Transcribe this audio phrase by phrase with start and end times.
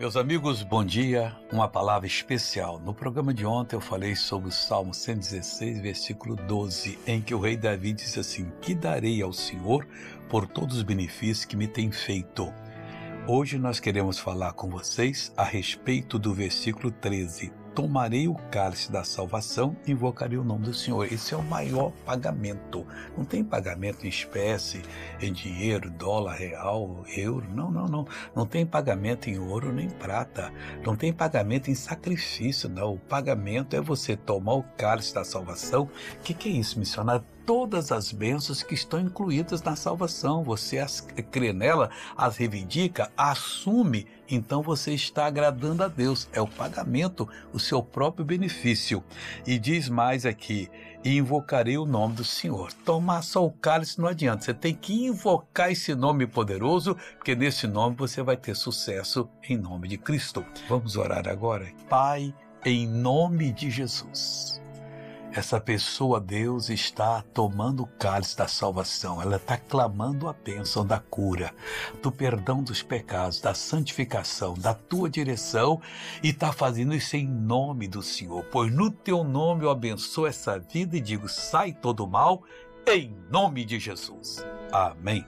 [0.00, 1.36] Meus amigos, bom dia.
[1.52, 2.80] Uma palavra especial.
[2.80, 7.38] No programa de ontem eu falei sobre o Salmo 116, versículo 12, em que o
[7.38, 9.86] rei Davi disse assim: Que darei ao Senhor
[10.30, 12.50] por todos os benefícios que me tem feito?
[13.28, 19.04] Hoje nós queremos falar com vocês a respeito do versículo 13 tomarei o cálice da
[19.04, 21.10] salvação e invocarei o nome do Senhor.
[21.12, 22.86] Esse é o maior pagamento.
[23.16, 24.82] Não tem pagamento em espécie,
[25.20, 27.46] em dinheiro, dólar, real, euro.
[27.54, 28.06] Não, não, não.
[28.34, 30.52] Não tem pagamento em ouro nem prata.
[30.84, 32.94] Não tem pagamento em sacrifício, não.
[32.94, 35.84] O pagamento é você tomar o cálice da salvação.
[35.84, 37.24] O que, que é isso, missionário?
[37.46, 40.42] Todas as bênçãos que estão incluídas na salvação.
[40.44, 46.28] Você as crê nela, as reivindica, assume, então você está agradando a Deus.
[46.32, 49.02] É o pagamento, o seu próprio benefício.
[49.46, 50.70] E diz mais aqui:
[51.04, 52.72] e invocarei o nome do Senhor.
[52.84, 57.66] Tomar só o cálice não adianta, você tem que invocar esse nome poderoso, porque nesse
[57.66, 60.44] nome você vai ter sucesso em nome de Cristo.
[60.68, 61.66] Vamos orar agora?
[61.88, 62.34] Pai,
[62.64, 64.59] em nome de Jesus
[65.32, 70.98] essa pessoa, Deus, está tomando o cálice da salvação, ela está clamando a bênção da
[70.98, 71.54] cura,
[72.02, 75.80] do perdão dos pecados, da santificação, da tua direção
[76.22, 78.44] e está fazendo isso em nome do Senhor.
[78.50, 82.42] Pois no teu nome eu abençoo essa vida e digo: sai todo mal,
[82.86, 84.44] em nome de Jesus.
[84.72, 85.24] Amém.